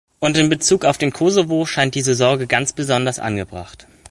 [0.19, 3.85] Und in bezug auf den Kosovo scheint diese Sorge ganz besonders angebracht.